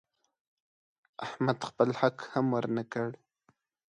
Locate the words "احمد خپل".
1.25-1.89